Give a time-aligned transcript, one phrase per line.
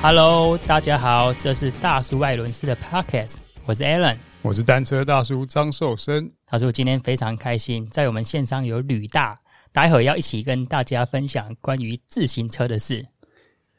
[0.00, 6.30] Hello，大家好，这是大叔爱轮式的 Podcast，我是 Alan，我是单车大叔张寿生。
[6.46, 9.36] 他说今天非常开心，在我们线上有吕大，
[9.72, 13.04] 待会儿要一起跟大家分享关于自行车的事。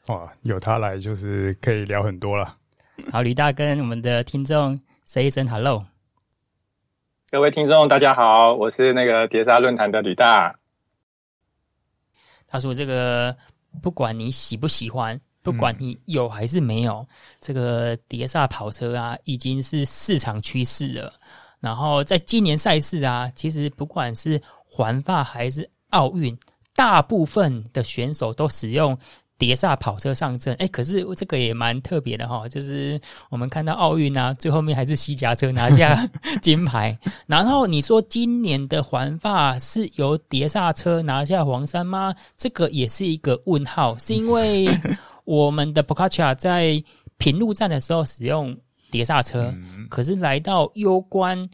[0.08, 2.54] 哇，有他来就是可以聊很多了。
[3.10, 5.86] 好，吕大跟我们的听众 say 一声 Hello。
[7.30, 10.54] 各位听众大家好，我是那个碟刹论坛的吕大。
[12.46, 13.34] 他说这个
[13.82, 15.18] 不管你喜不喜欢。
[15.42, 17.06] 不管你有还是没有，嗯、
[17.40, 21.12] 这个碟刹跑车啊，已经是市场趋势了。
[21.60, 26.36] 然后在今年赛事啊，其实不管是环法还是奥运，
[26.74, 28.96] 大部分的选手都使用
[29.38, 30.54] 碟刹跑车上阵。
[30.56, 36.06] 哎，可是这个也蛮特别的哈，就是我们看到奥运啊，最后面还是西甲车拿下
[36.40, 36.98] 金牌。
[37.26, 42.14] 然后你说今年的环法是由碟刹车拿下黄山吗？
[42.36, 44.68] 这个也是一个问号，是因为。
[45.30, 46.82] 我们的 Pogačar 在
[47.16, 48.56] 平路站的时候使用
[48.90, 51.48] 碟刹车，嗯、可是来到攸关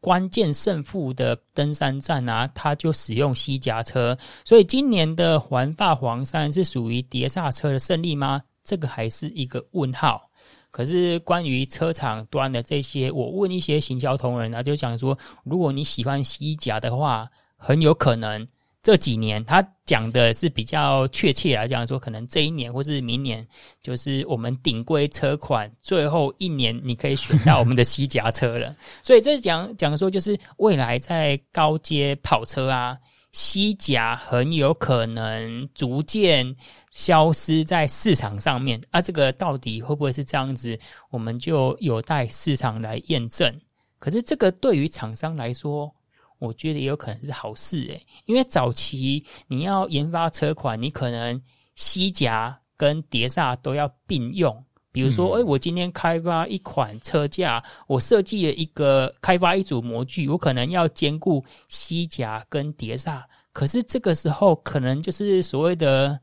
[0.00, 4.16] 关键胜负的登山站啊，他就使用西甲车。
[4.46, 8.40] 所以今年的环法黄山是属于碟刹车的胜利吗？
[8.64, 10.22] 这个还是一个问号。
[10.70, 18.46] 可是关于车厂端的这些，我问一些行销同仁啊，就想说，如果你喜欢西甲的话，很有可能。
[18.88, 23.46] 这几年，他讲的是比较确切来讲，说可能这一年或是明年，
[23.82, 28.74] 就是我们顶规车款最后一年，你可以选到我们的西甲车了。
[29.04, 32.96] 所以这讲讲说，就是未来在高阶跑车啊，
[33.32, 36.56] 西甲很有可能逐渐
[36.90, 38.80] 消失在市场上面。
[38.88, 40.78] 啊，这个到底会不会是这样子，
[41.10, 43.54] 我们就有待市场来验证。
[43.98, 45.94] 可是这个对于厂商来说，
[46.38, 51.40] 我觉得也有可能是好事诶，因为早期你要研发车款，你可能
[51.74, 54.64] 西甲跟碟刹都要并用。
[54.90, 63.24] 比如说，哎、我今天开发一款车架，我设计了一个开发一组模具，我可能要兼顾西甲跟碟刹。
[63.52, 66.18] 可是这个时候，可能就是所谓的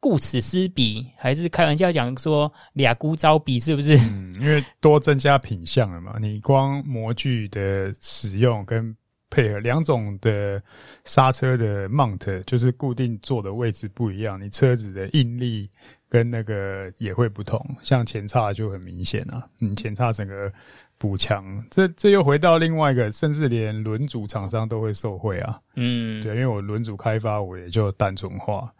[0.00, 3.96] 顾此失彼，还是开玩笑讲说俩孤招比，是不是？
[3.96, 8.94] 嗯，因为多增加品相了嘛，你光模具的使用跟
[9.30, 10.62] 配合两种的
[11.04, 15.70] 刹车的 mount，就是固定坐的位置不一样，你车子的应力
[16.08, 17.62] 跟那个也会不同。
[17.82, 20.50] 像前叉就很明显啊，你前叉整个
[20.96, 25.60] 补强，这这又回到另外一个，甚至连轮组厂商都会受惠啊。
[25.76, 28.72] 嗯，对，因为我轮组开发我也就单纯化。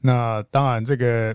[0.00, 1.34] 那当然这个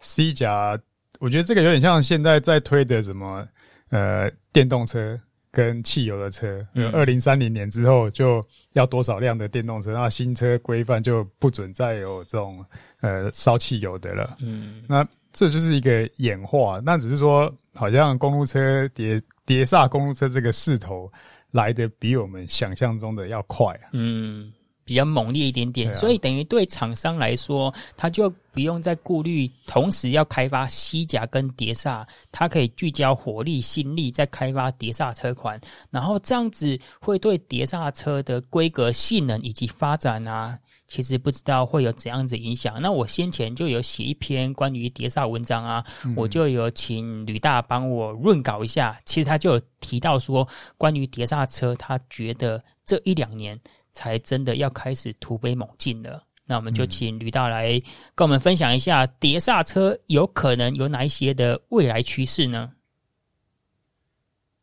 [0.00, 0.76] C 甲，
[1.20, 3.46] 我觉得这个有点像现在在推的什么
[3.90, 5.16] 呃电动车。
[5.52, 6.58] 跟汽油的车，
[6.94, 8.42] 二零三零年之后就
[8.72, 12.64] 要多少辆的电动车，那新车规范就不准再有这种
[13.02, 14.36] 呃烧汽油的了。
[14.40, 21.06] 嗯，那这就是一个演化，那只是说好像公路车碟碟刹公路车这个势头
[21.50, 23.92] 来得比我们想象中的要快啊。
[23.92, 24.50] 嗯。
[24.92, 35.58] 比较猛烈一点点，所以等于对厂商来说，他就不用再顾虑，同时要开发西甲跟碟刹，他可以聚焦火力心力在开发碟刹车款，
[35.90, 42.78] 然后这样子会对碟刹车的规格、性能以及发展啊，其实不知道会有怎样子影响。
[42.78, 53.58] 那我先前就有写一篇关于碟刹文章啊，嗯、我就有请吕大帮我润稿一下，其实他就有提到说，关于碟刹车，他觉得这一两年。
[53.92, 56.24] 才真的要开始突飞猛进了。
[56.44, 57.80] 那我们就请吕大来
[58.14, 62.72] 跟我们分享一下碟刹车有可能有哪一些的未来趋势呢？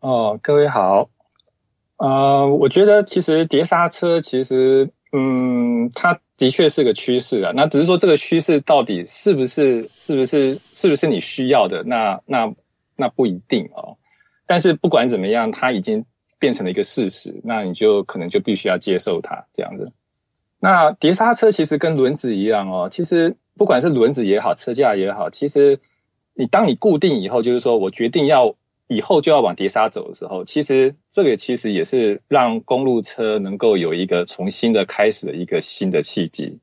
[0.01, 1.09] 哦，各位好，
[1.97, 7.53] 呃，我觉得其实碟刹车其实，嗯，它的确是个趋势啊。
[7.55, 11.83] 那只是说这个趋势到底是不是是不是是不是你需要的？
[11.83, 12.53] 那那
[12.95, 13.97] 那不一定哦。
[14.45, 16.05] 但是不管怎么样，它已经。
[16.39, 19.91] 变成了一个事实，那你就可能就必须要接受它这样子。
[20.59, 25.79] 那碟刹车其实跟轮子一样哦，其实不管是轮子也好，车架也好，其实
[26.33, 28.55] 你当你固定以后，就是说我决定要
[28.87, 36.59] 以后就要往碟刹走的时候，其实这个其实也是让公路车能够有一个重新的开始的一个新的契机。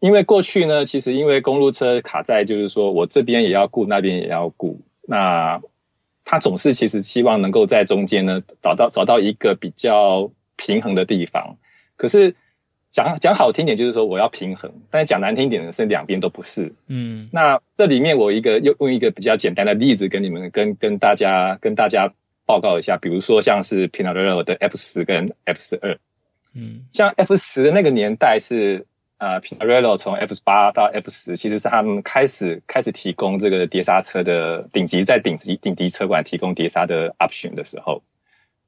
[0.00, 5.62] 因为过去呢，其实因为公路车卡在就是说我这边也要顾，那边也要顾，那。
[6.24, 11.56] 他总是其实希望能够在中间呢找到找到一个比较平衡的地方。
[11.96, 12.36] 可是
[12.90, 16.74] 讲讲好听点就是说我要平衡，但是讲难听点的是两边都不是。
[16.88, 22.12] 嗯，那这里面我一个用用一个比较简单的例子跟你们跟跟大家跟大家
[22.44, 25.98] 报告一下，比如说像是 Pinarello 的 F 十跟 F 十二。
[26.54, 28.86] 嗯，像 F 十的那个年代是
[29.22, 38.02] 呃，Pinarello 从 F 八到 F 十，其实是他们开始开始提供这个碟刹车的顶级，在顶级顶级车管提供碟刹的 option 的时候。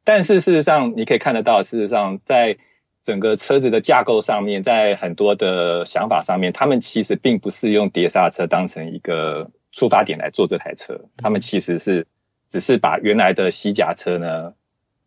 [0.05, 2.56] 但是事实上，你可以看得到，事实上在
[3.03, 12.06] 整个车子的架构上面，在很多的想法上面，他们其实并不是用碟刹车当成一个出发点来做这台车，他们其实是
[12.51, 14.55] 只是把原来的西甲车呢，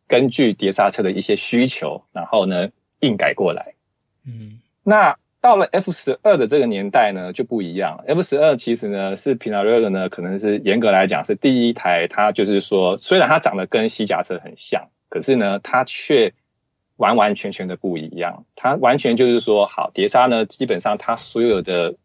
[0.09, 2.67] 根据碟刹车的一些需求，然后呢
[2.99, 3.75] 硬改过来。
[4.25, 5.17] 嗯，那
[5.47, 8.03] 到了 F 十二的这个年代呢就不一样。
[8.05, 16.33] F 十二其实呢是 p i n a r e l l 呢，可能是严格来讲是第一台，它就是说虽然它长得跟西甲车很像，可是呢它却
[16.97, 18.43] 完完全全的不一样。
[18.57, 21.95] 它完全就是说，好碟刹呢，基本上它所有的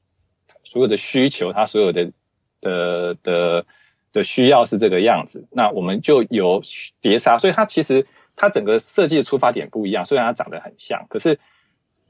[0.63, 2.13] 所有的需求，它所有的
[2.61, 3.67] 的的。
[4.15, 6.61] 的需要是这个样子，那我们就有
[7.01, 8.07] 碟刹，所以它其实
[8.37, 11.41] 它整个设计的出发点不一样，虽然它长得很像，可是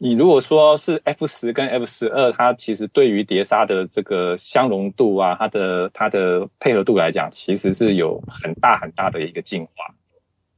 [0.03, 9.95] 你如果说是 F 十跟 F 十二，它其实对于碟刹的这个相容度啊，它的它的配合度来讲，其实是有很大很大的一个进化。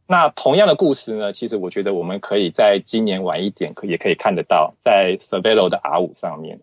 [0.07, 6.61] 那同样的故事呢，其实我觉得我们可以在今年晚一点可也可以看得到，在 s e r v e l o 的 R 五上面，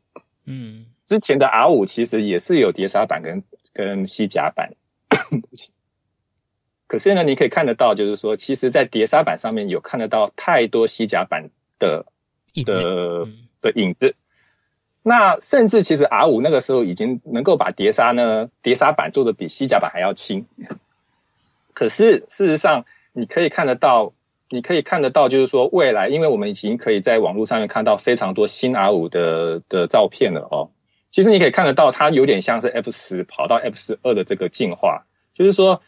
[0.47, 3.43] 嗯，之前的 R 五其实也是有碟刹版跟。
[3.73, 4.73] 跟西甲版，
[6.87, 12.05] 可是呢，你可以看得到，就是说，其实，在碟刹版上面有看得到太多西甲版的
[12.65, 13.27] 的
[13.61, 14.15] 的影子。
[15.03, 20.45] 那甚至其实 R 五那个时候已经能够把碟刹呢，碟刹板做的比西甲板还要轻。
[21.73, 24.13] 可是事实上，你可以看得到，
[24.49, 30.69] 你可以看得到，就是说，未来，因为我们已经可以在网络上面看到非常多新 R 五的的照片了哦。
[31.09, 35.81] 其实你可以看得到，它有点像是 F 十跑到 F 十二的这个进化，就是说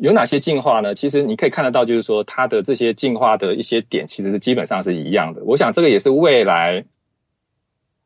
[0.00, 0.94] 有哪些进化呢？
[0.94, 5.42] 其实你可以看得到，就是说它的这些进化的一些点，其实是基本上是一样的。
[5.44, 6.86] 我想这个也是未来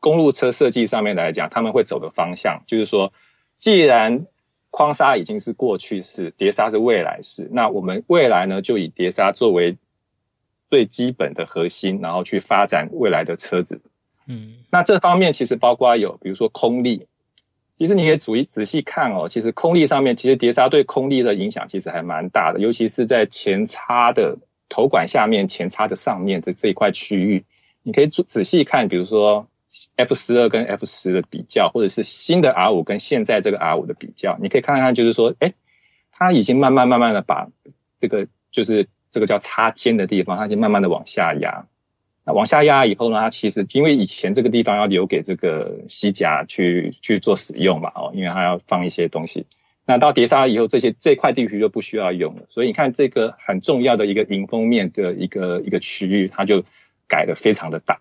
[0.01, 3.13] 公路车设计上面来讲，他们会走的方向，就是说，
[3.59, 4.27] 既然
[4.71, 9.79] 框刹已经是过去式，碟刹是未来式，那我们未来呢，就以碟刹作为
[10.69, 13.81] 最基本的核心，然后去发展未来的车子。
[14.27, 17.07] 嗯，那这方面其实包括有，比如说空力，
[17.77, 24.39] 其实你可以仔细仔细看哦，其实空力上面，其实碟刹对空力的影响其实还蛮大的，尤其是在前叉的
[24.69, 27.45] 头管下面、前叉的上面的这一块区域，
[27.83, 29.49] 你可以仔仔细看，比如说
[29.97, 35.55] F 十二跟 F 十的比较，或者是新的 R 五跟现在这个 R 五的比较，你可以看看，就是说，哎，
[36.13, 37.49] 它已经慢慢慢慢的把
[38.01, 41.67] 这个就是这个叫叉尖的地方，它已经慢慢的往下压。
[42.27, 49.47] 那往下压以后呢，它其实因为以前这个地方要留给这个西甲去去做使用嘛，哦，因为它要放一些东西。
[49.87, 52.45] 那到碟刹以后，这些这块地区就不需要用了。
[52.49, 56.65] 所以你看这个很重要的一个迎风面的一个一个区域，它就
[57.07, 58.01] 改的非常的大，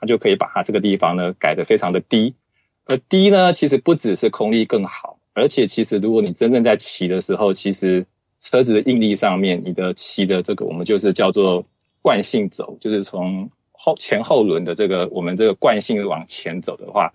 [0.00, 2.34] 它就可以把它这个地方呢改得非常的低。
[2.86, 8.06] 而低呢，其实不只是空力更好，而且其实如果你真正在骑的时候，其实
[8.40, 11.66] 车子的应力上面，你的骑的这个我们就是叫做
[12.00, 17.12] 惯性轴，就是从后前后轮的这个，我们这个惯性往前走的话，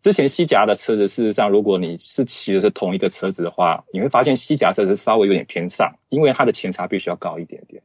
[0.00, 7.82] 之前西甲的车子，事实上，如果你是骑的是同一个车子的话，你会发现西甲车子稍微有点偏上，因为它的前叉必须要高一点点。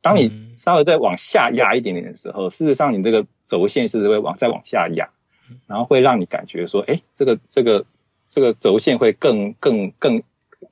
[0.00, 5.08] 当你稍微再往下压一点点的时候，事实上你这个轴线是会往再往下压，
[5.66, 7.86] 然后会让你感觉说，哎，这个这个
[8.30, 10.22] 这个轴线会更更更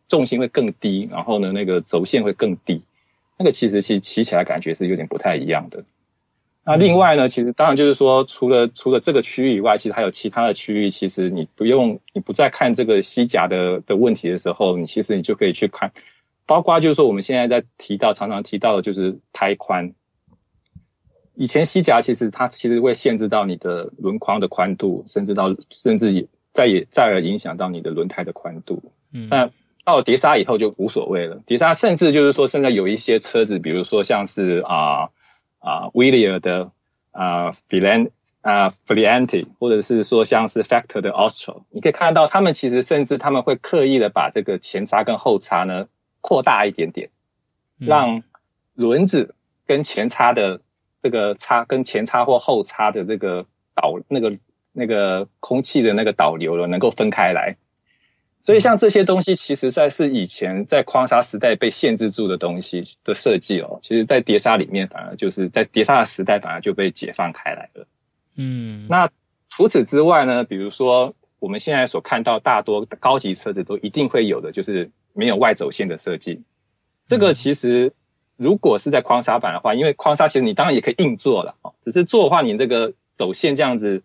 [0.06, 2.82] 重心会更低，然后呢，那个轴线会更低，
[3.38, 5.84] 那个其实其实骑起来感觉是有点不太一样的。
[6.64, 10.90] 那另外呢，其实当然就是说，除了除了这个区域以外，其实还有其他的区域。
[10.90, 15.90] 其实你不用，你不再看这个西甲的的问题的时候，你其实你就可以去看，
[16.46, 19.92] 包括就是说我们现在在提到常常提到的就是胎宽。
[21.34, 28.92] 以前西甲其实它其实会限制到你的轮框的宽度，甚至到甚至也再也再而影响到你的轮胎的宽度。
[29.12, 29.50] 嗯，那
[29.84, 31.40] 到了碟刹以后就无所谓了。
[31.44, 35.08] 碟刹甚至就是说，现在有一些车子，比如说像是啊。
[35.62, 36.72] 啊，Wheeler 的
[37.12, 45.86] 啊，Filiante 啊，Filiante 或者是说像是 Factor 的 Austral，你可以看到他们其实甚至他们会刻意的把这个前叉跟后叉呢
[46.20, 47.10] 扩大一点点，
[47.78, 48.24] 让
[48.74, 50.60] 轮子跟前叉的
[51.00, 54.36] 这个叉跟前叉或后叉的这个导那个
[54.72, 57.56] 那个空气的那个导流了能够分开来。
[58.44, 67.86] 所以像这些东西，其实在是以前在框刹时代被限制住的东西的设计哦，其实在碟刹里面反而就是在碟刹的时代反而就被解放开来了。
[68.36, 69.08] 嗯，那
[69.48, 76.42] 除此之外呢，比如说我们现在所看到大多高级车子都一定会有的，就是没有外走线的设计。
[77.06, 77.92] 这个其实
[78.36, 84.02] 如果是在框沙版的话，因为框沙其实你当然也可以硬做了哦，只是做的话你这个走线这样子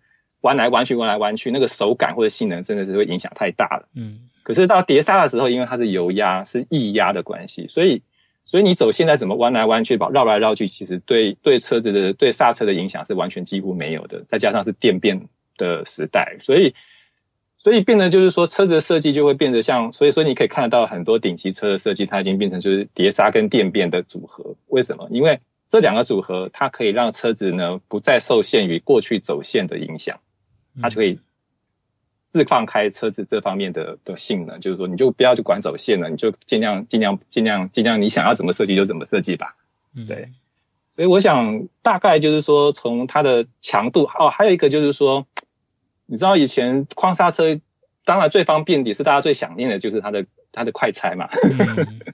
[0.47, 3.89] 弯来弯去，弯来弯去，那个手感或者性能真的是会影响太大了。
[3.93, 8.01] 嗯，可是到碟刹的时候，因为它是油压是液压的关系，所以
[8.45, 14.23] 所以你走现在怎么弯来弯去，把绕来绕去，其实对对车子的对刹车的影响是完全几乎没有的。
[14.29, 15.27] 再加上是电变
[15.57, 16.73] 的时代，所以
[17.57, 24.55] 所以变得就是说车子的设计就会变得像，所以说你可以看得到很多顶级车的设计，它已经变成就是碟刹跟电变的组合。
[24.67, 25.09] 为什么？
[25.11, 30.21] 因为这两个组合，它可以让车子呢不再受限于过去走线的影响，
[30.81, 31.19] 它就可以
[32.33, 39.55] 自放开车子这方面的的性能，就是说你就不要去管走线了，你就尽量尽量尽量尽量你想要怎么设计就怎么设计吧。
[40.07, 40.29] 对，
[40.95, 45.25] 所以我想大概就是说从它的强度哦，还有一个就是说，
[46.05, 47.59] 你知道以前框刹车
[48.05, 51.29] 当然最方便也是大家最想念的就是它的它的快拆嘛，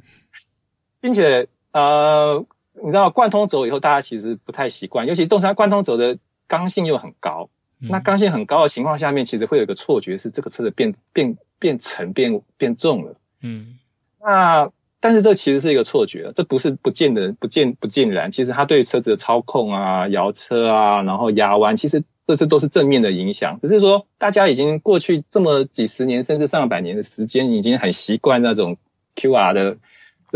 [1.01, 2.45] 并且呃。
[2.75, 6.17] 你知道贯通轴以后，大家其实不太习惯，尤其动山贯通轴的
[6.47, 7.51] 刚性又很高。
[7.83, 13.15] 嗯、那刚性很高的情况下面，其实会有一个错觉，是这个车子变变变沉、变变重了。
[13.41, 13.77] 嗯。
[14.19, 14.71] 那
[15.01, 18.31] 但是这其实是一个错觉，这不是不见得不见不尽然。
[18.31, 23.59] 其实它对车子的操控啊、摇车啊，然后压弯，其实这些都是正面的影响。
[23.61, 28.77] 只是说大家已经过去这么几十年甚至上百年的时间，已经很习惯那种
[29.15, 29.77] QR 的。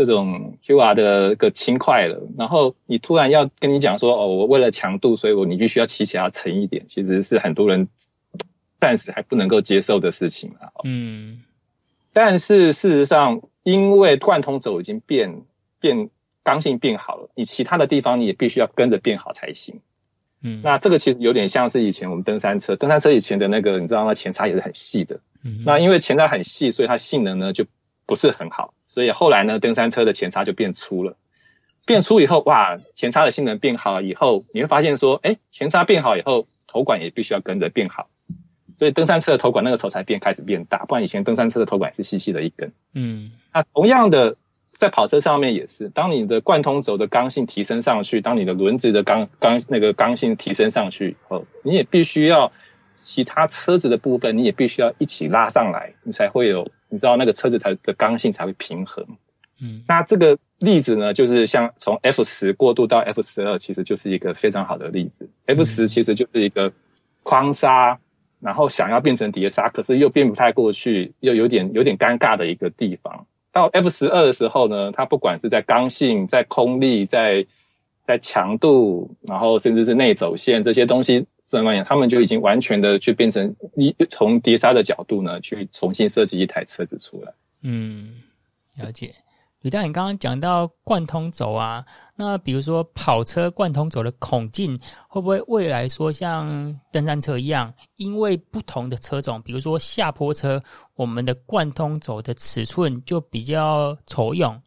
[0.04, 7.88] 这种 QR 的个轻快了，然后你突然要跟你讲说，哦，我为了强度，所以我你必须要骑起来沉一点，其实是很多人
[8.80, 10.70] 暂时还不能够接受的事情啊。
[10.84, 11.42] 嗯，
[12.12, 15.42] 但是事实上，因为贯通轴已经变
[15.80, 16.10] 变
[16.44, 19.80] 刚性变好了，你其他的地方你也必须要跟着变好才行。
[20.40, 24.14] 嗯，那这个其实有点像是以前我们登山车，登山车以前的那个，你知道吗？
[24.14, 25.18] 前叉也是很细的。
[25.42, 27.66] 嗯，那因为前叉很细，所以它性能呢就
[28.06, 28.72] 不是很好。
[28.98, 31.16] 所以后来呢，登山车的前叉就变粗了。
[31.86, 38.08] 变粗以后，哇，前叉的性能变好了以后，你会发现说，哎，前叉变好以后，头管也必须要跟着变好。
[38.76, 42.72] 所以登山车的头管那个时候才变开始变大，不然以前登山车的头管是细细的一根。
[42.92, 44.34] 嗯，那同样的，
[44.76, 52.50] 在跑车上面也是，当你的贯通轴的刚性提升上去，当你的轮子的刚刚那个刚性提升上去以后，你也必须要
[53.02, 56.66] 其他车子的部分，你也必须要一起拉上来，你才会有。
[56.90, 59.04] 你知道那个车子才的刚性才会平衡，
[59.60, 65.28] 嗯，那这个例子呢，就是像从 F 十过渡到 F 十二，其实就是一个非常好的例子。
[65.44, 66.72] F 十其实就是一个
[67.22, 67.98] 框刹，
[68.40, 73.26] 然后想要变成碟刹，可是又变不太过去，又有点有点尴尬的一个地方。
[73.52, 77.44] 到 F 十二的时候呢，它不管是在刚性、在空力、在
[78.06, 81.26] 在强度，然后甚至是内走线这些东西。
[81.48, 87.32] 这么样，他们就已经完全的去变成一从碟刹的角度呢，去重新设计一台车子出来。
[87.62, 88.20] 嗯，
[88.76, 89.14] 了解。
[89.62, 91.82] 吕大，你刚刚讲到贯通轴啊，
[92.16, 94.78] 那比如说跑车贯通轴的孔径
[95.08, 100.62] 会不会未来说像登山车一样，因为不同的车种，比如说下坡车，
[100.96, 104.60] 我们的贯通轴的尺寸就比较丑用，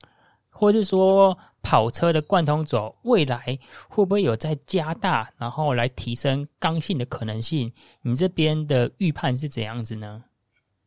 [0.49, 1.37] 或是说？
[1.61, 7.71] 跑车的贯通轴未来会不会有在加大，然后来提升刚性的可能性？
[8.01, 10.23] 你这边的预判是怎样子呢？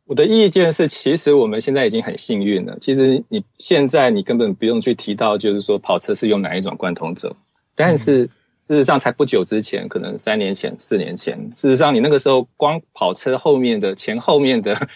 [0.06, 2.76] 我的意见是，其实我们现在已经很幸运了。
[2.78, 7.34] 其实你现在你根本不用去提到，就是说跑车是用哪一种贯通轴。
[7.74, 8.26] 但是
[8.60, 14.88] 事实上，才不久之前，可能三年前、四年前，事实上你那个时候光跑车后面的前后面的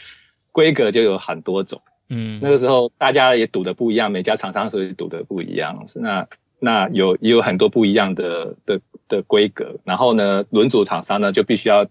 [0.52, 1.80] 规格就有很多种。
[2.10, 5.86] 嗯，那个时候大家也赌的不一样，每家厂商所以赌的不一样。
[5.94, 6.26] 那
[6.58, 11.86] 那有也有很多不一样的的的规格，然后呢，轮组厂商呢就必须要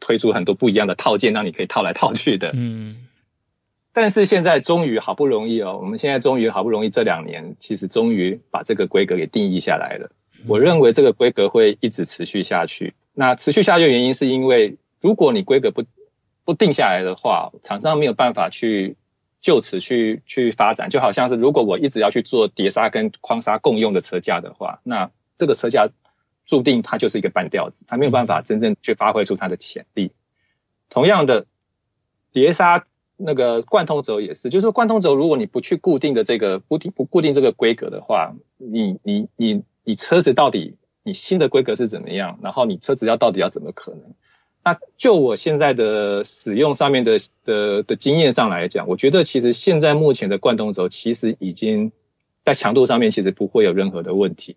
[0.00, 2.50] 推出很多不一样的套件，让你可以套来套去的。
[2.54, 3.06] 嗯，
[3.92, 10.10] 但是现在终于好不容易哦，我们现在终于好不容易这两年，其实终于把这个规格给定义下来了。
[10.48, 12.94] 我认为这个规格会一直持续下去。
[13.14, 15.84] 那持续下去的原因是因为，如果你规格不
[16.44, 18.96] 不定下来的话，厂商没有办法去。
[19.46, 25.88] 就此去去发展，就好像是如果我一直要去做碟刹跟框刹共用的车架的话，那这个车架
[26.46, 30.10] 注定它就是一个半吊子，它没有办法真正去发挥出它的潜力。
[30.90, 31.46] 同样的，
[32.32, 32.86] 碟刹
[33.16, 40.74] 那个贯通轴也是，就是说贯通轴如果你不去固定的这个固定不固定这个规格的话，你你你你车子到底
[41.04, 42.40] 你新的规格是怎么样？
[42.42, 44.12] 然后你车子要到底要怎么可能？
[44.66, 51.92] 那就我现在的使用上面的的的经验上来讲，我觉得其实现在目前的贯通轴其实已经
[52.44, 54.56] 在强度上面其实不会有任何的问题。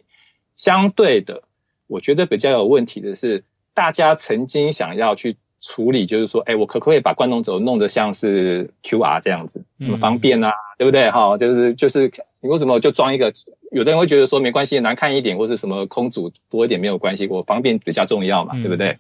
[0.58, 1.44] 相对的，
[1.86, 3.44] 我觉得比较有问题的是，
[3.75, 9.63] 大家曾经想要去处理，就是说，哎，我可不可以把贯通轴弄得像是 QR 这样子，
[9.98, 11.12] 方便啊，对不对？
[11.12, 12.12] 哈，就是就是
[12.42, 13.32] 你为什么就装一个？
[13.72, 18.98] 有的人会觉得说没关系，难看一点或者什么空阻多一点没有关系，我方便比较重要嘛，对不对？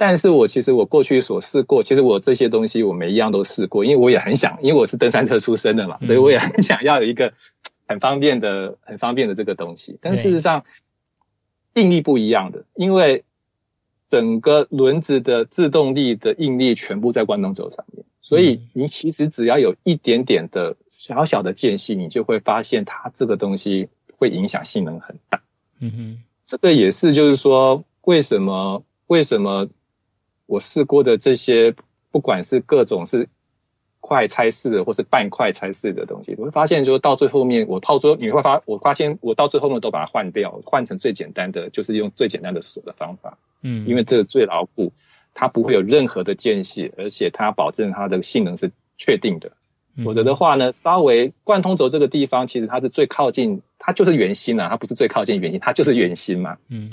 [0.00, 7.34] 但是我其实我过去所试过，其实我这些东西我每一样都试过，因为我也很想，因为我是登山车出身的嘛，所以我也很想要有一个
[7.86, 9.98] 很方便的、很方便的这个东西。
[10.00, 10.64] 但事实上，
[11.74, 13.24] 应力不一样的，因为
[14.08, 25.42] 整个轮子的制动力的应力全部在关东轴上面，所以你其实只要有一点点的小小的间隙，你就会发现它这个东西会影响性能很大。
[25.78, 29.68] 嗯哼，这个也是就是说，为什么为什么？
[30.50, 31.76] 我试过的这些，
[32.10, 33.28] 不管是各种是
[34.00, 43.38] 快拆式的，或是半快拆式的东西，我会发现，就是到最后面，我套住，你会发，我发现我到最后面都把它换掉，换成最简单的，就是用最简单的锁的方法。
[43.62, 44.92] 嗯，因为这个最牢固，
[45.34, 49.52] 它不会有任何的间隙，而且它保证它的性能是确定的。
[50.04, 56.56] 否则的话呢，稍微贯通轴这个地方，其实它是最靠近，它就是圆心啊，它不是最靠近圆心，它就是圆心嘛。
[56.68, 56.90] 嗯，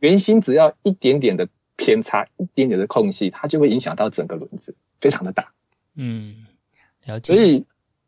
[0.00, 1.46] 圆心只要一点点的。
[1.86, 5.52] 偏差一点点的空隙，它就会影响到整个轮子，非常的大。
[5.94, 6.44] 嗯，
[7.04, 7.32] 了解。
[7.32, 7.64] 所以，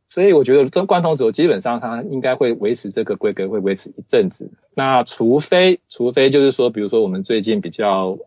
[0.08, 4.50] 所以我觉得这贯通轴基本上它应该会维持这个规格，会维持一阵子。
[4.75, 8.18] 那除非，除非就是说，比如说我们最近比较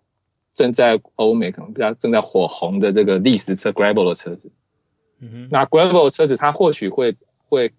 [0.55, 4.53] 正在欧美可能比较正在火红的这个礫石车 gravel 的车子，
[5.19, 7.17] 嗯哼，那 gravel 车子它或许会
[7.49, 7.73] 会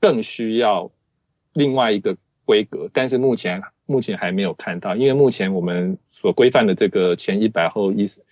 [0.00, 0.90] 更需要
[1.52, 2.16] 另外一个
[2.46, 5.98] 规格，但是目前目前还没有看到，因为目前我们。
[6.20, 8.24] 所规范的这个前一百后一四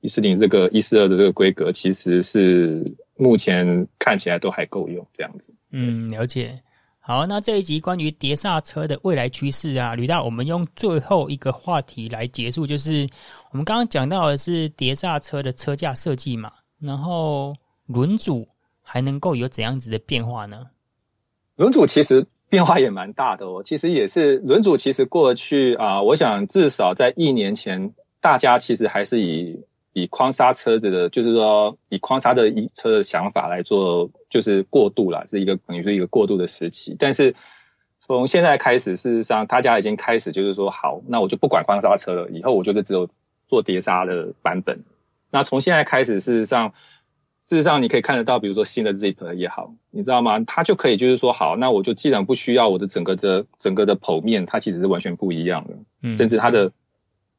[0.00, 2.84] 一四零这个一四二的这个规格，其实是
[3.16, 5.44] 目前看起来都还够用这样子。
[5.70, 6.54] 嗯，了解。
[7.00, 13.06] 好，那这一集关于碟刹车的未来趋势啊，吕大，我们用最后一个话题来结束，就是
[13.50, 17.54] 我们刚刚讲到的是碟刹车的车架设计嘛，然后
[17.86, 18.48] 轮组
[18.80, 20.66] 还能够有怎样子的变化呢？
[21.56, 22.26] 轮组其实。
[22.54, 36.94] 变化也蛮大的哦，其实也是轮组，其实过去啊，我想至少在一年前，大家其实还是以以框刹车子的，就是说以框刹的一车的想法来做，就是过渡了，是一个等于是一个过渡的时期。
[36.96, 37.34] 但是
[37.98, 43.10] 从现在开始，事实上大家已经开始就是说，好，那我就不管框刹车了，以后我就是只有
[43.48, 44.84] 做碟刹的版本。
[45.32, 46.72] 那从现在开始，事实上。
[47.46, 50.40] 事实上，你可以看得到，比如说新的 Zip 也好，你知道吗？
[50.46, 55.74] 它就可以就是说，好，那我就既然不需要我的整个的整个的剖面，它其实是完全不一样的。
[56.00, 56.72] 嗯，甚至它的，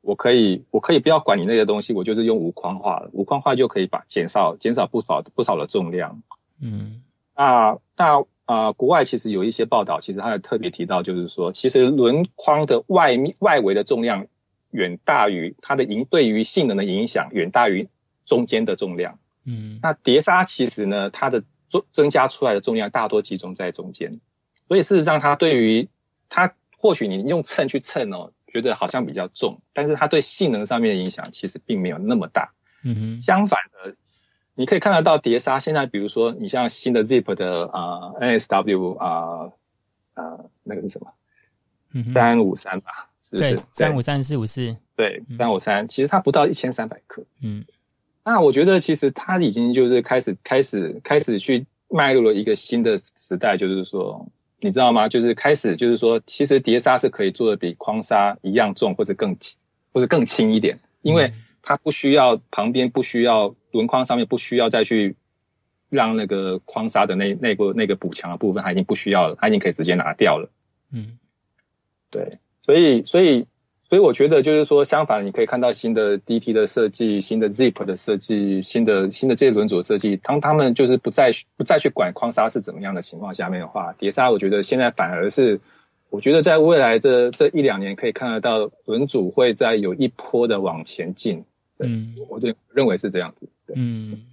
[0.02, 6.22] 我可以我可以不要管你那些东西，我就是用无框化了，无框化就可以把减少减少不少不少的重量。
[6.62, 7.02] 嗯，
[7.36, 14.28] 那那啊、呃，国外其实有一些报道，其实它也特别提到，就是说，其实轮框的外面外围的重量
[14.70, 17.90] 远大于它的影对于性能的影响远大于
[18.24, 19.18] 中间的重量。
[19.46, 24.20] 嗯，那碟刹其实呢，它的增增加出来的重量大多集中在中间，
[24.68, 25.88] 所以事实上它对于
[26.30, 32.54] 它或许你用秤去称哦，觉得好像比较重，但是它对性能上面的影响其实并没有那么大。
[32.84, 33.96] 嗯哼，相反的，
[34.56, 39.52] 你可以看得到碟刹现在，比如说你像新的 Zip 的啊、呃、NSW 啊、
[40.14, 41.12] 呃、啊、呃、那个是什么？
[41.94, 43.56] 嗯，三五三吧，是不是？
[43.56, 47.24] 对，三五三四五四，对，三五三，其实它不到一千三百克。
[47.42, 47.66] 嗯。
[48.26, 54.28] 那我觉得其实它已经就是开始开始开始去迈入了一个新的时代，就是说，
[54.60, 55.08] 你知道吗？
[55.08, 59.60] 就是开始就是说，其实碟刹是可以做的比框刹一样重，或者更轻，
[59.94, 65.16] 或者更轻一点，因为它不需要旁边不需要轮框上面不需要再去
[65.90, 70.50] 让那个框刹的那那个那个补强的部分，它已经不需要了，它已经可以直接拿掉了。
[70.92, 71.20] 嗯，
[72.10, 73.46] 对，所以所以。
[73.88, 85.62] 所以我觉得就是说，相反，你可以看到新的 DT 的设计、新的 Zip 的设计、新的新的这些轮组设计，当他们就是不再不再去管框刹是怎么样的情况下面的话，碟刹我觉得现在反而是，
[86.10, 91.46] 我觉得在未来这这一两年可以看得到轮组会在有一波的往前进。
[91.78, 93.50] 嗯，我对认为是这样子。
[93.76, 94.24] 嗯。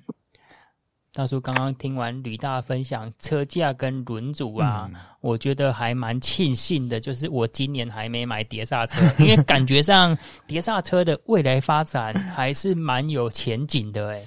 [1.15, 14.27] 大叔刚刚听完吕大分享车架跟轮组啊，嗯、我觉得还蛮庆幸的，就是我今年还没买碟刹车， 因为感觉上碟刹车的未来发展还是蛮有前景的诶。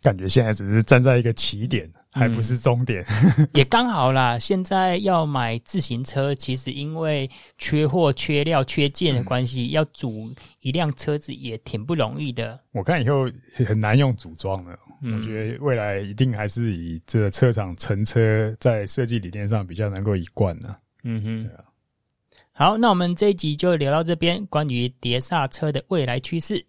[0.00, 3.04] 感觉现在只是站在一个起点，还不是终点，
[3.38, 4.38] 嗯、也刚好啦。
[4.38, 12.58] 现在要买自行车，其实因为缺货、缺料、缺件的关系，嗯、要组一辆车子也挺不容易的。
[12.72, 13.30] 我看以后
[13.66, 20.78] 很难用组装的，嗯、我觉得未来一定还是以这个车厂乘车在设计理念上比较能够一贯啊。
[21.02, 21.64] 嗯哼，对啊。
[22.52, 26.64] 好，那我们这一集就聊到这边，关于碟刹车的未来趋势。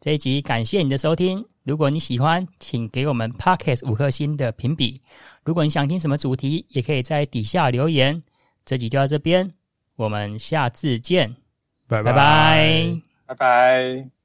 [0.00, 1.44] 这一集感谢你的收听。
[1.62, 5.00] 如果你喜欢，请给我们 Podcast 五颗星的评比。
[5.44, 8.22] 如果你想听什么主题，也可以在底下留言。
[8.64, 9.52] 这集就到这边，
[9.96, 11.34] 我们下次见，
[11.86, 13.00] 拜拜拜拜。
[13.26, 14.23] 拜拜。